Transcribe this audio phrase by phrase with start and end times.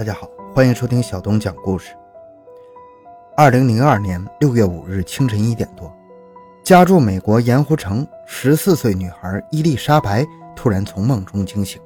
[0.00, 1.94] 大家好，欢迎收听小东讲故事。
[3.36, 5.94] 二零零二年六月五日清晨一点多，
[6.64, 10.26] 家住美国盐湖城十四岁女孩伊丽莎白
[10.56, 11.78] 突然从梦中惊醒。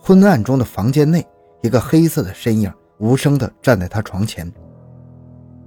[0.00, 1.26] 昏暗中的房间内，
[1.60, 4.48] 一个黑色的身影无声地站在她床前。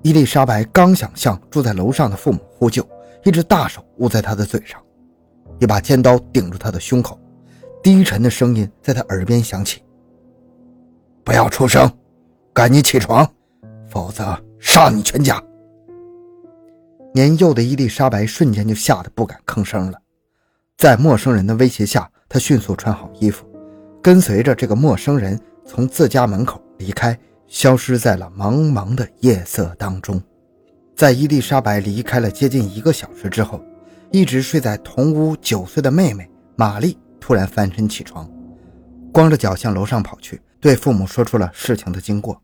[0.04, 2.82] 伊丽莎白刚想向住在楼上的父母呼救，
[3.25, 4.82] 一只大手捂在她的嘴上，
[5.60, 7.20] 一把尖刀顶住她的胸口，
[7.83, 9.83] 低沉的声音在她耳边响起。
[11.24, 11.89] 不要出声，
[12.54, 13.28] 赶紧起床，
[13.88, 15.42] 否则杀你全家！
[17.14, 20.00] 年幼的伊丽莎白瞬间就吓得不敢吭声了。
[20.78, 23.46] 在陌生人的威胁下，她迅速穿好衣服，
[24.02, 27.18] 跟随着这个陌生人从自家门口离开，
[27.48, 30.21] 消失在了茫茫的夜色当中。
[30.96, 33.64] 在伊丽莎白离开了接近一个小时之后，
[34.12, 38.28] 一直睡在同屋九岁的妹妹玛丽突然翻身起床，
[39.12, 40.42] 光着脚向楼上跑去。
[40.62, 42.40] 对父母说出了事情的经过。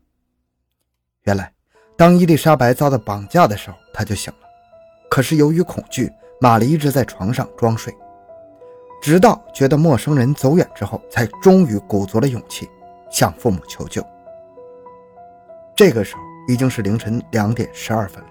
[1.22, 1.52] 原来，
[1.96, 4.40] 当伊丽莎白遭到绑架的时候，她就醒了。
[5.08, 7.94] 可是由于恐惧，玛丽一直在床上装睡，
[9.00, 12.68] 直到觉得陌生人走远之后，才终于鼓足了勇气
[13.08, 14.04] 向父母求救。
[15.76, 18.30] 这个时候已经是凌晨两点十二分了，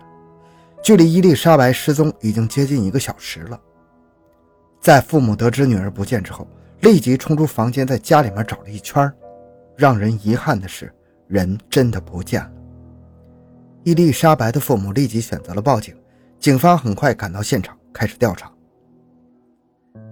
[0.84, 3.58] 距离伊丽莎白失踪已经接近一个小时了。
[4.82, 6.46] 在父母得知女儿不见之后，
[6.82, 9.10] 立即冲出房间，在家里面找了一圈
[9.78, 10.92] 让人遗憾的是，
[11.28, 12.52] 人真的不见了。
[13.84, 15.96] 伊丽莎白的父母立即选择了报警，
[16.40, 18.52] 警方很快赶到现场开始调查。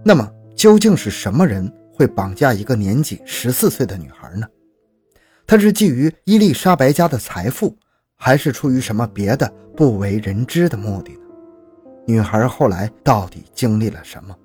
[0.04, 4.48] 那么，究竟是什么人会绑架一个年仅十四岁的女孩呢？
[5.48, 7.76] 他是觊觎伊丽莎白家的财富，
[8.16, 11.20] 还是出于什么别的不为人知的目的呢？
[12.06, 14.36] 女孩后来到底经历了什么？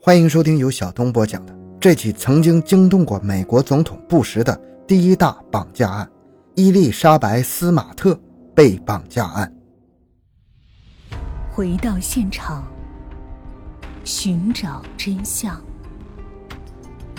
[0.00, 1.65] 欢迎收听由小东播讲的。
[1.86, 6.10] 这起曾经惊动过美国总统布什的第一大绑架案——
[6.56, 8.20] 伊丽莎白·斯马特
[8.56, 9.54] 被绑架案。
[11.52, 12.66] 回到现场，
[14.02, 15.64] 寻找真相。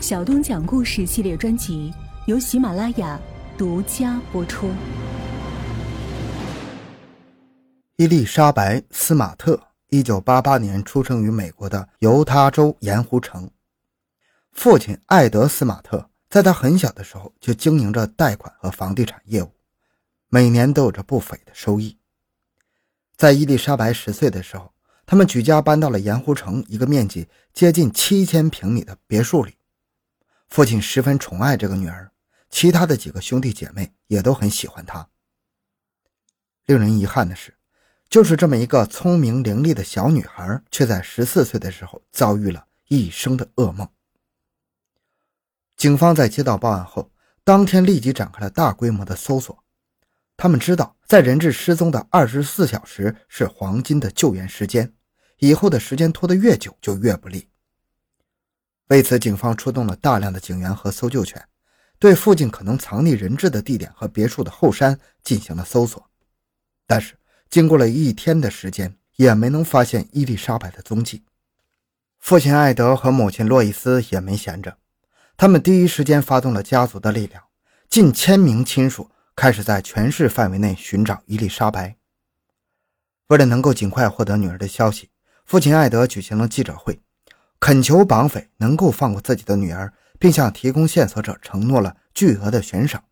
[0.02, 1.94] 小东讲故事系列专辑
[2.26, 3.18] 由喜马拉雅
[3.58, 4.70] 独家播出。
[7.96, 9.58] 伊丽莎白·斯马特，
[9.92, 13.50] 一九八八年出生于美国的犹他州盐湖城。
[14.58, 19.52] 父亲艾德斯马特在他很小的时候就经营着贷款和房地产业务，
[20.30, 22.00] 每年都有着不菲的收益。
[23.16, 24.74] 在伊丽莎白十岁的时候，
[25.06, 29.58] 他们举家搬到了盐湖城一个面积接近七千平米的别墅里。
[30.50, 32.12] 父亲十分宠爱这个女儿，
[32.50, 35.08] 其他的几个兄弟姐妹也都很喜欢她。
[36.66, 37.56] 令人遗憾的是，
[38.10, 43.88] 就是这么一个聪明伶俐的小女孩，却在十四岁的时候遭遇了一生的噩梦。
[45.78, 47.12] 警方在接到报案后，
[47.44, 49.64] 当天立即展开了大规模的搜索。
[50.36, 54.92] 他们知道，在人质失踪的二十四小时是黄金的救援时间，
[55.38, 57.48] 以后的时间拖得越久就越不利。
[58.88, 61.48] 为此，警方出动了大量的警员和搜救犬，
[62.00, 66.10] 对附近可能藏匿人质的地点和别墅的后山进行了搜索。
[66.88, 67.16] 但是，
[67.50, 71.24] 经过了一天的时间，也没能发现伊丽莎白的踪迹。
[72.20, 74.78] 父亲艾德和母亲洛伊斯也没闲着。
[75.40, 77.44] 他们第一时间发动了家族的力量，
[77.88, 81.96] 近千名亲属开始在全市范围内寻找伊丽莎白。
[83.28, 85.12] 为了能够尽快获得女儿的消息，
[85.46, 87.00] 父亲艾德举行了记者会，
[87.60, 93.04] 恳求绑匪能够放过自己的女儿，并向提供线索者承诺了巨额的悬赏。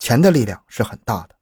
[0.00, 1.36] 钱的力量是很大的，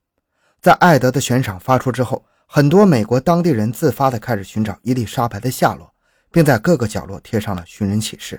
[0.61, 5.95] 在艾德的悬赏发出之后，很多美国当地人自发地开始寻找伊丽莎白的下落，
[6.31, 8.39] 并在各个角落贴上了寻人启事。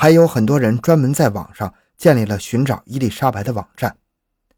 [0.00, 3.96] 还有很多人专门在网上建立了寻找伊丽莎白的网站，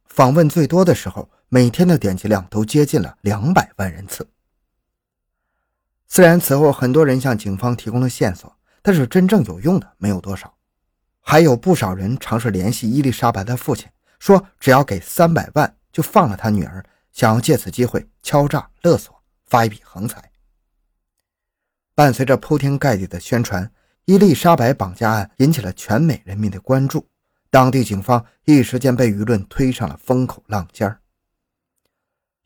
[0.04, 4.28] 访问最多的时候，每天的点击量都接近了两百万人次。
[6.06, 10.52] 虽然此后很多人向警方提供了线索，但是真正有用的没有多少。
[11.22, 13.88] 还有不少人尝试联系伊丽莎白的父亲，
[14.18, 20.30] 说只要给三百万就放了他女儿，想要借此机会敲诈勒索，发一笔横财。
[21.94, 23.72] 伴随着铺天盖地的宣传。
[24.10, 27.06] 伊丽莎白绑架案引起了全美人民的关注，
[27.48, 30.98] 当地警方一时间被舆论推上了风口浪尖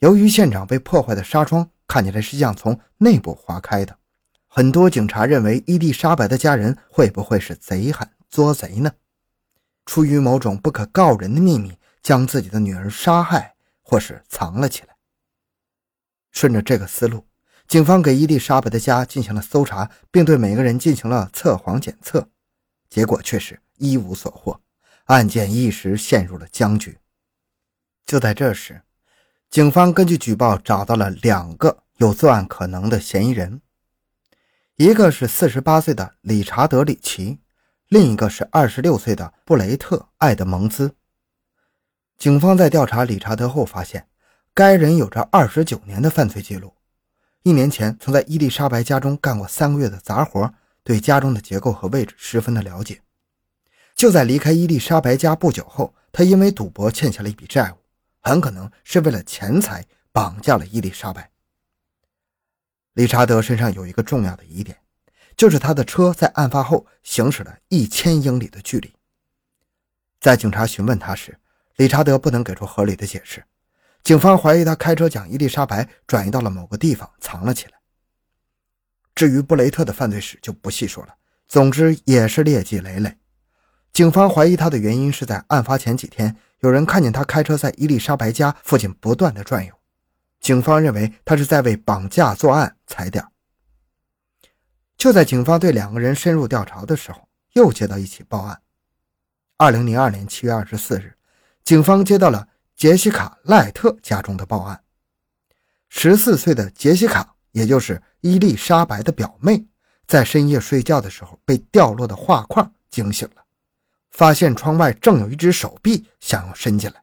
[0.01, 3.97] 由于现场被破坏的纱窗看起来是像从内部划开的，
[4.47, 8.93] 很多警察认为伊丽莎白的家人会不会是贼喊捉贼呢？
[9.87, 14.95] 出于某种不可告人的秘密，将自己的女儿杀害或是藏了起来。
[16.31, 17.25] 顺着这个思路。
[17.67, 22.29] 警方给伊丽莎白的家进行了搜查，并对每个人进行了测谎检测，
[22.89, 24.61] 结果却是一无所获。
[25.05, 26.99] 案件一时陷入了僵局。
[28.07, 28.83] 就在这时，
[29.51, 33.61] 警方根据举报找到了两个有作案可能的嫌疑人，
[34.77, 37.41] 一个是四十八岁的理查德·里奇，
[37.89, 40.95] 另一个是二十六岁的布雷特·艾德蒙兹。
[42.17, 44.07] 警方在调查理查德后发现，
[44.53, 46.73] 该人有着二十九年的犯罪记录。
[47.45, 53.03] 一年前曾在伊丽莎白家中干过三个月的杂活，对家中的结构和位置十分的了解。
[53.95, 57.77] 就在离开伊丽莎白家不久后，他因为赌博欠下了一笔债务，
[58.23, 61.31] 很可能是为了钱财绑架了伊丽莎白。
[62.95, 64.79] 理查德身上有一个重要的疑点，
[65.37, 68.91] 就是他的车在案发后行驶了一千英里的距离。
[70.19, 71.39] 在警察询问他时，
[71.77, 73.45] 理查德不能给出合理的解释。
[74.05, 77.73] 警方怀疑他开车将伊丽莎白转移到了某个地方藏了起来。
[79.15, 81.15] 至于布雷特的犯罪史就不细说了，
[81.49, 83.17] 总之也是劣迹累累。
[83.95, 89.73] 警方怀疑他的原因是在案发前几天，有人看见他开车在伊丽莎白家附近不断的转悠。
[90.39, 93.25] 警方认为他是在为绑架作案踩点。
[94.99, 98.61] 就在警方对两个人深入调查的时候，又接到一起报案。
[99.57, 101.17] 二零零二年七月二十四日，
[101.65, 102.49] 警方接到了。
[102.77, 104.83] 杰西卡·赖特家中的报案：
[105.89, 109.65] 十四岁的杰西卡，也就是伊丽莎白的表妹，
[110.07, 113.45] 在深夜睡觉的时候被掉落的画框惊醒了，
[114.11, 117.03] 发现窗外正有一只手臂想要伸进来。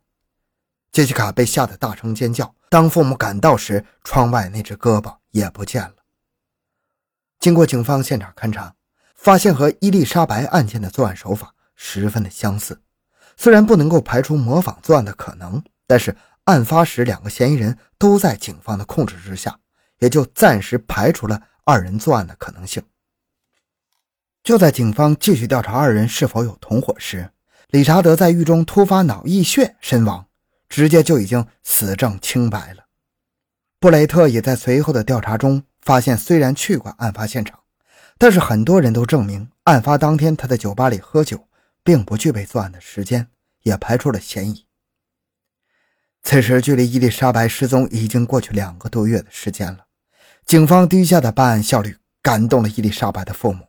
[0.91, 2.53] 杰西卡被吓得大声尖叫。
[2.69, 5.95] 当父母赶到时，窗外那只胳膊也不见了。
[7.39, 8.75] 经过警方现场勘查，
[9.15, 12.81] 发现和伊丽莎白案件的作案手法十分的相似。
[13.41, 19.57] 虽然不能够排除模仿作案的可能，但是案发时两个嫌疑人都在警方的控制之下，
[19.97, 22.83] 也就暂时排除了二人作案的可能性。
[24.43, 27.31] 就在警方继续调查二人是否有同伙时，
[27.69, 30.27] 理查德在狱中突发脑溢血身亡，
[30.69, 32.83] 直接就已经死证清白了。
[33.79, 37.59] 布雷特也在随后的调查中发现，虽然去过案发现场，
[38.19, 41.47] 但是很多人都证明案发当天他在酒吧里喝酒。
[41.83, 43.27] 并不具备作案的时间，
[43.61, 44.65] 也排除了嫌疑。
[46.23, 49.85] 此时，距离伊丽莎白失踪已经过去两个多月的时间了。
[50.45, 53.67] 警方低下的办案效率感动了伊丽莎白的父母。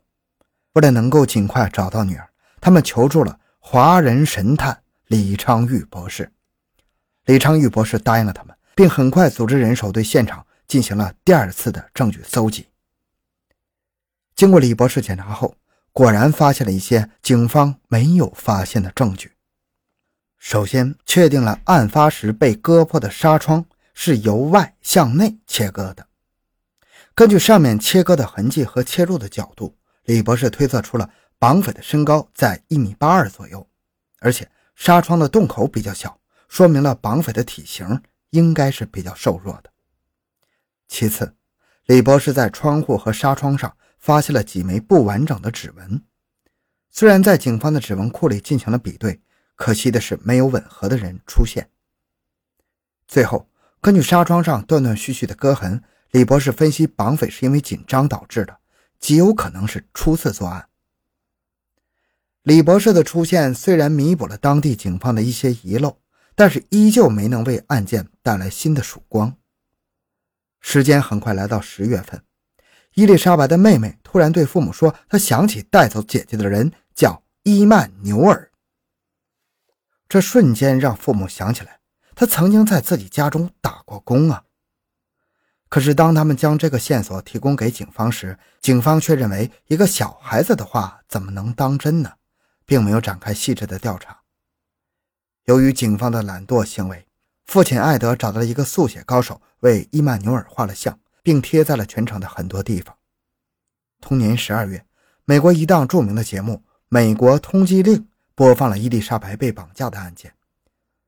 [0.73, 2.29] 为了能够尽快找到女儿，
[2.59, 6.31] 他们求助了华人神探李昌钰博士。
[7.25, 12.67] 李昌钰博士答应了他们，并很快组织人手对现场进行了第二次的证据搜集。
[14.35, 15.55] 经过李博士检查后，
[15.93, 19.33] 果然发现了一些警方没有发现的证据。
[20.39, 23.63] 首先，确定了案发时被割破的纱窗
[23.93, 26.07] 是由外向内切割的。
[27.13, 31.07] 根据上面切割的痕迹和切入的角度，李博士推测出了
[31.37, 33.65] 绑匪的身高在一米八二左右，
[34.19, 38.01] 而且纱窗的洞口比较小，说明了绑匪的体型
[38.31, 39.69] 应该是比较瘦弱的。
[40.87, 41.35] 其次，
[41.85, 43.77] 李博士在窗户和纱窗上。
[44.03, 46.03] 发现了几枚不完整的指纹，
[46.89, 49.21] 虽然在警方的指纹库里进行了比对，
[49.55, 51.69] 可惜的是没有吻合的人出现。
[53.07, 53.47] 最后，
[53.79, 58.57] 根据纱窗上断断续续的割痕，李博士分析绑匪是因为紧张导致的，
[58.99, 60.67] 极有可能是初次作案。
[62.41, 66.01] 李博士的出现虽然弥补了当地警方的一些遗漏，
[66.35, 69.37] 但是依旧没能为案件带来新的曙光。
[70.59, 72.21] 时间很快来到十月份。
[72.95, 78.51] 伊丽莎白的妹妹突然对父母说：“她想起带走姐姐的人叫伊曼纽尔。”
[80.07, 81.79] 这瞬间让父母想起来，
[82.13, 84.43] 他曾经在自己家中打过工啊。
[85.69, 92.11] 可是当他们将这个线索提供给警方时，警方却认为一个小孩子的话怎么能当真呢？
[92.63, 94.21] 并没有展开细致的调查。
[95.45, 97.07] 由于警方的懒惰行为，
[97.47, 100.99] 父亲艾德找到了一个速写高手，为伊曼纽尔画了像。
[101.23, 102.95] 并贴在了全城的很多地方。
[104.01, 104.85] 同年十二月，
[105.23, 106.55] 美国一档著名的节目
[106.89, 107.95] 《美国通缉令》
[108.35, 110.33] 播放了伊丽莎白被绑架的案件。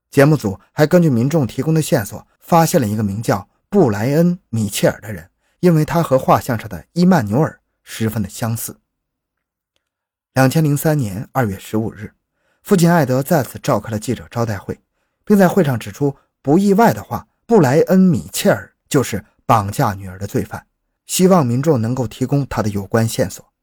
[0.09, 5.29] 节目组还根据民众提供的线索，发现了一个名叫布莱恩·米切尔的人，
[5.59, 8.79] 因为他和画像上的伊曼纽尔十分的相似。
[10.33, 12.13] 两千零三年二月十五日，
[12.63, 14.79] 父亲艾德再次召开了记者招待会，
[15.25, 19.25] 并在会上指出，不意外的话，布莱恩·米切尔就是。
[19.45, 20.67] 绑架女儿的罪犯，
[21.05, 23.53] 希望民众能够提供他的有关线索。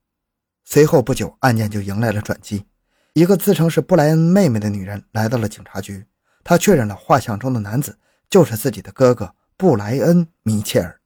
[0.65, 2.67] 随后不久，案件就迎来了转机。
[3.15, 6.07] 一个自称是布莱恩妹妹的女人来到了警察局，
[6.45, 7.99] 她确认了画像中的男子
[8.31, 11.01] 就是自己的哥哥布莱恩·米切尔。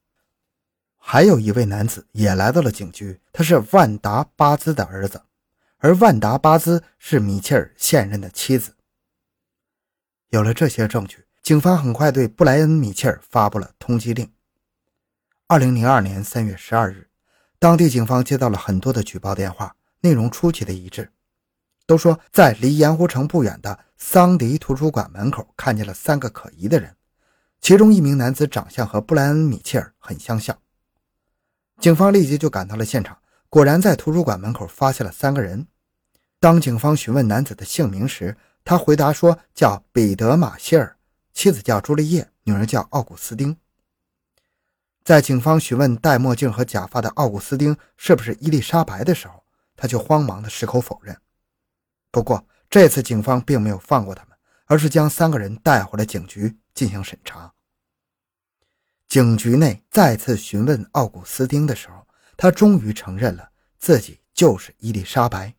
[0.99, 5.23] 还有一位男子也来到了警局，他是万达·巴兹的儿子，
[5.79, 8.75] 而万达·巴兹是米切尔现任的妻子。
[10.31, 14.31] 有了这些证据，警方很快对布莱恩·米切尔发布了通缉令。
[15.49, 17.07] 二零零二年三月十二日，
[17.61, 21.09] 当地警方接到了很多的举报电话，内容出奇的一致，
[21.87, 26.97] 都说在离盐湖城不远的桑迪图书馆门口看见了三个可疑的人，
[27.61, 30.59] 其中一名男子长相和布莱恩·米切尔很相像。
[31.79, 33.17] 警方立即就赶到了现场，
[33.49, 35.65] 果然在图书馆门口发现了三个人。
[36.41, 40.97] 当警方询问男子的姓名时，他回答说叫彼得·马歇尔，
[41.33, 43.57] 妻子叫朱丽叶，女儿叫奥古斯丁。
[45.07, 49.45] 在警方询问戴墨镜和假发的奥古斯丁是不是伊丽莎白的时候，
[49.77, 51.17] 他就慌忙的矢口否认。
[52.11, 57.53] 不过这次警方并没有放过他们，而是将三个人带回了警局进行审查。
[59.07, 62.05] 警局内再次询问奥古斯丁的时候，
[62.37, 65.55] 他终于承认了自己就是伊丽莎白。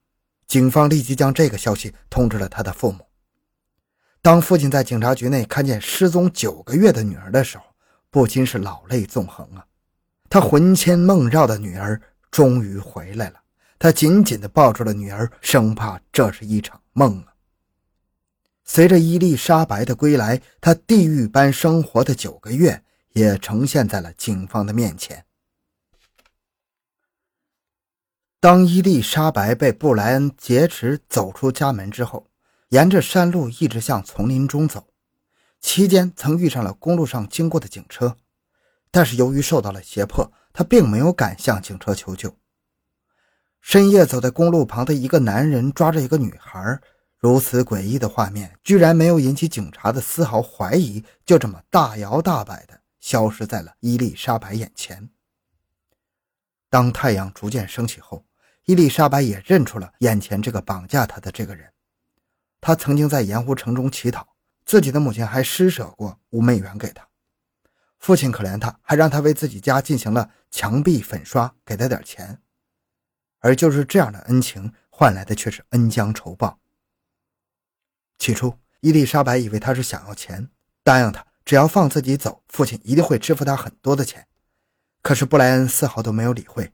[0.46, 3.08] 警方立即将这个消息通知了他的父母。
[4.22, 7.64] 当父亲在警察局内看见失踪九个月的女儿的时候，
[8.18, 9.64] 不禁是老泪纵横啊！
[10.28, 13.40] 他魂牵梦绕的女儿终于回来了，
[13.78, 17.36] 他紧紧地抱住了女儿，生怕这是一场梦啊。
[18.64, 22.84] 随着伊丽莎白的归来，他地狱般生活的九个月
[23.14, 25.24] 也呈现在了警方的面前。
[28.40, 32.28] 当伊丽莎白被布莱恩劫持走出家门之后，
[32.70, 34.88] 沿着山路一直向丛林中走。
[35.60, 38.16] 期间曾遇上了公路上经过的警车，
[38.92, 42.36] 但是由于受到了胁迫，他并没有敢向警车求救。
[43.62, 46.80] 深夜走在公路旁的一个男人抓着一个女孩，
[47.18, 55.10] 如此诡异的画面居然没有引起警察的丝毫怀疑，就这么大摇大摆地消失在了伊丽莎白眼前。
[56.70, 58.24] 当太阳逐渐升起后，
[58.66, 61.74] 伊丽莎白也认出了眼前这个绑架她的这个人，
[62.62, 64.37] 他曾经在盐湖城中乞讨。
[64.68, 67.08] 自己的母亲还施舍过五美元给他，
[68.00, 72.42] 父亲可怜他，还让他为自己家进行了墙壁粉刷，给他点钱。
[73.40, 76.60] 而就是这样的恩情，换来的却是恩将仇报。
[78.20, 80.50] 起初，伊丽莎白以为他是想要钱，
[80.84, 84.28] 答应他只要放自己走，父亲一定会支付他很多的钱。
[85.02, 86.74] 可是布莱恩丝毫都没有理会，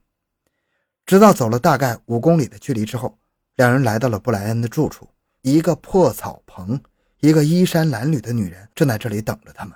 [1.06, 3.20] 直到走了大概五公里的距离之后，
[3.54, 5.08] 两人来到了布莱恩的住处，
[5.42, 6.82] 一个破草棚。
[7.24, 9.74] 一个衣衫褴褛的女人正在这里等着他们，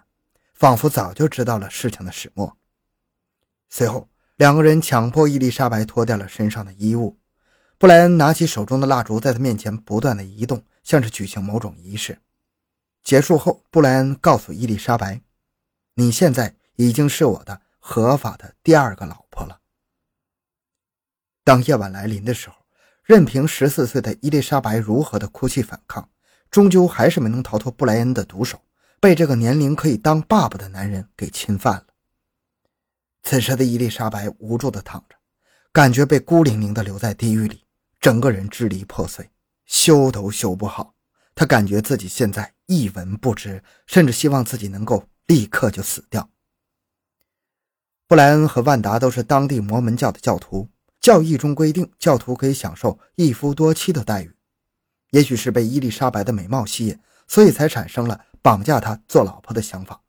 [0.54, 2.58] 仿佛早就知道了事情的始末。
[3.70, 7.18] 随后，两个人强迫伊丽莎白脱掉了身上的衣物。
[7.78, 12.20] 布莱恩拿起手中的蜡烛，在他面前不断的移动，像是举行某种仪式。
[13.02, 15.22] 结束后，布莱恩告诉伊丽莎白
[15.96, 19.62] ：“你现在已经是我的合法的第二个老婆了。”
[21.46, 22.58] 当夜晚来临的时候，
[23.06, 26.10] 任凭十四岁的伊丽莎白如何的哭泣反抗。
[26.50, 28.62] 终究还是没能逃脱布莱恩的毒手，
[29.00, 31.86] 被这个年龄可以当爸爸的男人给侵犯了。
[33.24, 35.16] 此时的伊丽莎白无助地躺着，
[35.72, 37.66] 感觉被孤零零地留在地狱里，
[38.00, 39.30] 整个人支离破碎，
[39.66, 40.94] 修都修不好。
[41.36, 46.30] 她感觉自己现在一文不值，甚至希望自己能够立刻就死掉。
[48.08, 50.70] 布莱恩和万达都是当地摩门教的教徒，
[51.02, 54.37] 教义中规定，教徒可以享受一夫多妻的待遇。
[55.12, 60.02] 也许是被伊丽莎白的美貌吸引，所以才产生了绑架她做老婆的想法。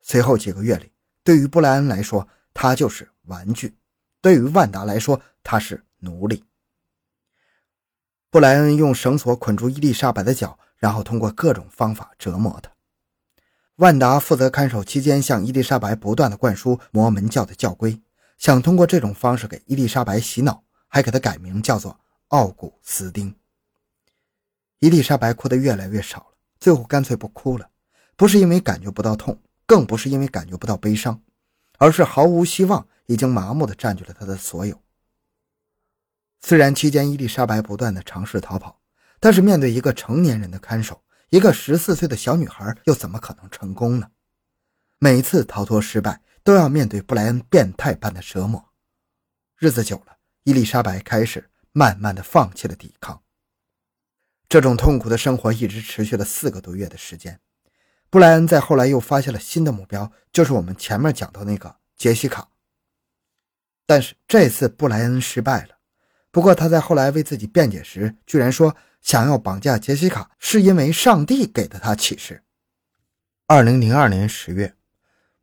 [0.00, 3.70] 随后几个月里，对于布莱恩来说，他就是玩具；
[4.20, 6.44] 对于万达来说，他是奴隶。
[8.30, 12.70] 布莱恩用绳索捆住伊丽莎白的脚，然后通过各种方法折磨她。
[13.76, 18.00] 万达负责看守期间，向伊丽莎白不断的灌输摩门教的教规，
[18.38, 21.98] 想通过这种方式给伊丽莎白洗脑，还给她改名叫做
[22.28, 23.34] 奥古斯丁。
[24.84, 27.70] 伊丽莎白哭得越来越少了，最后干脆不哭了，
[28.16, 31.18] 不是因为感觉不到痛，更不是因为感觉不到悲伤，
[31.78, 34.78] 而是毫无希望已经麻木地占据了她的所有。
[36.42, 38.78] 虽然期间伊丽莎白不断地尝试逃跑，
[39.20, 44.08] 但是面对一个成年人的看守，一个十四岁的小女孩又怎么可能成功呢？
[44.98, 48.62] 每次逃脱失败，都要面对布莱恩变态般的折磨。
[49.56, 53.18] 日子久了，伊丽莎白开始慢慢地放弃了抵抗。
[54.54, 57.40] 这种痛苦的生活一直持续了四个多月的时间。
[58.08, 62.46] 布莱恩在后来又发现了新的目标，就是我们前面讲到那个杰西卡。
[63.84, 65.70] 但是这次布莱恩失败了。
[66.30, 72.44] 不过他在后来为自己辩解时，居然说想要绑架杰西卡是因为上帝给的他启示。
[73.48, 74.74] 二零零二年十月，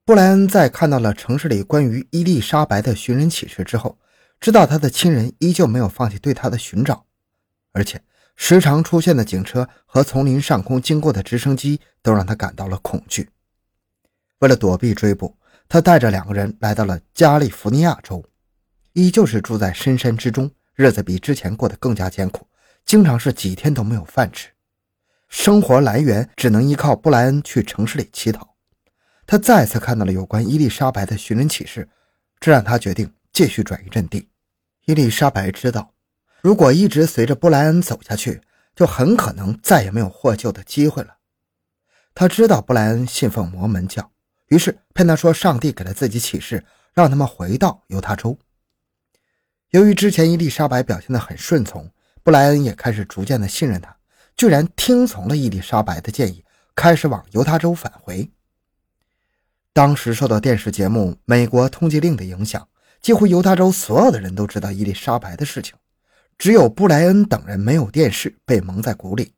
[0.06, 4.00] 布莱恩在看到了城市里关于伊丽莎白的寻人启事之后，
[4.39, 7.06] 知道他的亲人依旧没有放弃对他的寻找，
[7.74, 8.01] 而且
[8.43, 13.29] 时常出现的警车和从林上空经过的直升机都让他感到了恐惧。
[14.39, 15.38] 为了躲避追捕，
[15.69, 18.25] 他带着两个人来到了加利福尼亚州，
[18.93, 22.48] 依旧是住在深山之中，日子比之前过得更加艰苦，
[22.83, 24.50] 经常是几天都没有饭吃，
[25.29, 28.55] 生活来源只能依靠布莱恩去城市里乞讨。
[29.27, 31.88] 他再次看到了有关伊丽莎白的寻人启事，
[32.39, 34.27] 这让他决定继续转移阵地。
[34.86, 35.90] 伊丽莎白知道，
[36.41, 38.41] 如果一直随着布莱恩走下去，
[38.75, 41.17] 就很可能再也没有获救的机会了。
[42.13, 44.12] 他知道布莱恩信奉摩门教。
[44.48, 48.38] 于是骗他说，上帝给了自己启示，让他们回到犹他州。
[49.69, 51.89] 由于之前伊丽莎白表现得很顺从，
[52.24, 53.95] 布莱恩也开始逐渐的信任他，
[54.36, 56.43] 居然听从了伊丽莎白的建议，
[56.75, 58.29] 开始往犹他州返回。
[59.71, 62.67] 当时受到电视节目《美国通缉令》的影响，
[63.01, 65.75] 几乎犹他州所有的人都知道伊丽莎白的事情，
[66.41, 69.36] 只有布莱恩等人没有电视，被蒙在鼓里。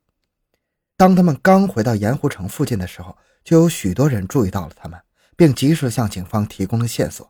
[0.95, 4.97] 当他们刚回到盐湖城附近的时候，就有许多人注意到了他们，
[5.35, 7.29] 并及时向警方提供了线索。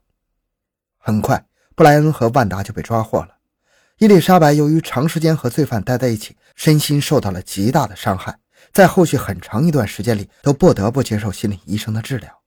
[1.00, 3.38] 很快，布莱恩和万达就被抓获了。
[3.98, 8.38] 伊丽莎白由于长时间和罪犯待在一起，身心受到了极大的伤害，
[8.72, 12.44] 在后续很长一段时间里都不得不接受心理医生的治疗。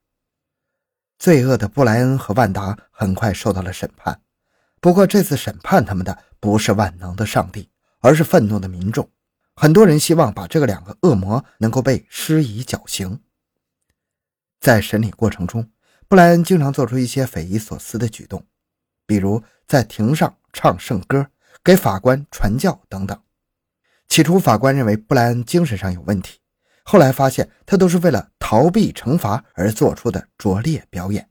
[1.18, 4.20] 罪恶的布莱恩和万达很快受到了审判，
[4.86, 9.10] 不过这次审判他们的不是万能的上帝，而是愤怒的民众。
[9.56, 13.20] 很多人希望把这个两个恶魔能够被施以绞刑。
[14.60, 15.68] 在审理过程中，
[16.06, 18.46] 布莱恩经常做出一些匪夷所思的举动，
[19.08, 21.26] 比如在庭上唱圣歌、
[21.64, 23.20] 给法官传教等等。
[24.06, 26.38] 起初，法官认为布莱恩精神上有问题，
[26.84, 31.28] 后来发现他都是为了逃避惩罚而做出的拙劣表演。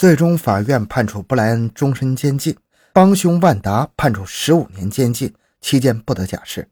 [0.00, 2.56] 最终，法院判处布莱恩终身监禁，
[2.90, 6.70] 帮凶万达判处十五年监禁，期间不得假释。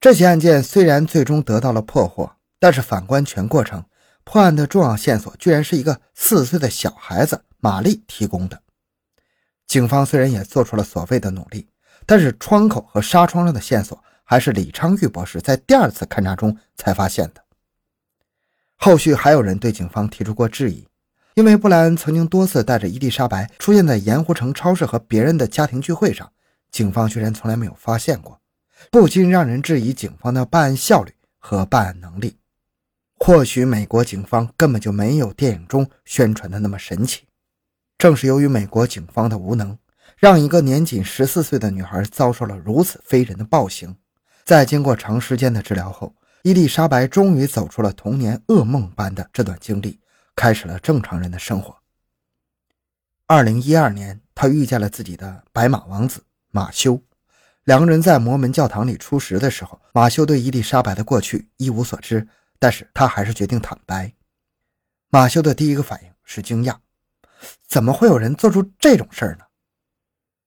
[0.00, 3.84] 这起案件虽然最终得到了破获，但是反观全过程。
[4.22, 8.62] 破案的重要线索居然是一个四岁的小孩子玛丽提供的。
[9.66, 11.68] 警方虽然也做出了所谓的努力，
[12.06, 17.42] 但是窗口和纱窗上的线索还是李昌钰博士在第二次勘查中才发现的。
[18.76, 20.86] 后续还有人对警方提出过质疑，
[21.36, 26.32] 因为布莱恩曾经多次带着伊丽莎白出现在盐湖城超市和别人的家庭聚会上，
[26.70, 28.40] 警方居然从来没有发现过，
[28.90, 32.38] 不禁让人质疑警方的办案效率和办案能力。
[33.16, 37.24] 或许美国警方根本就没有电影中宣传的那么神奇。
[37.98, 39.76] 正是由于美国警方的无能，
[40.16, 43.94] 让一个年仅十四岁的女孩遭受了如此非人的暴行。
[44.46, 50.00] 在经过长时间的治疗后，伊丽莎白终于走出了童年噩梦般的这段经历，
[50.36, 51.76] 开始了正常人的生活。
[53.26, 56.22] 二零一二年，他遇见了自己的白马王子
[56.52, 57.02] 马修，
[57.64, 62.28] 两个人在摩门教堂里初识的时候，马修对伊丽莎白的过去一无所知。
[62.58, 64.14] 但是他还是决定坦白。
[65.10, 66.76] 马修的第一个反应是惊讶，
[67.66, 69.44] 怎么会有人做出这种事儿呢？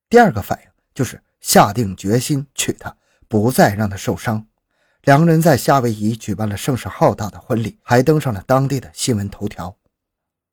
[0.10, 2.98] 第二个反应就是下定决心娶她，
[3.28, 4.48] 不再让她受伤。
[5.04, 9.78] 两个人在夏威夷举办了盛势浩大的婚礼，还登上了当地的新闻头条。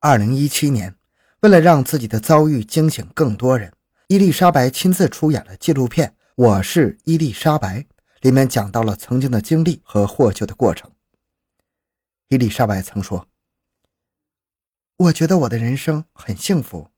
[0.00, 0.94] 二零一七年，
[1.40, 3.72] 为了让自己的遭遇惊醒更多人，
[4.08, 7.80] 伊丽莎白亲自出演了纪录片《我是伊丽莎白》，
[8.20, 10.90] 里面讲到了曾经的经历和获救的过程。
[12.28, 13.26] 伊丽莎白曾说
[14.98, 16.90] ：“我觉得我的人生很幸福，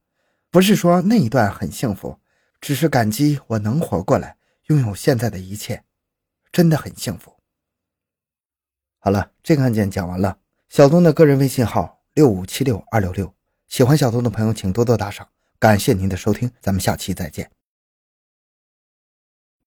[0.50, 2.18] 不是说那一段很幸福，
[2.60, 5.84] 只是感激我能活过来，拥有现在的一切，
[6.50, 7.36] 真的很幸福。”
[8.98, 10.38] 好了，这个案件讲完了。
[10.68, 13.32] 小东的个人微信号六五七六二六六，
[13.68, 17.57] 喜欢小东的朋友请多多打赏，感谢您的收听，咱们下期再见。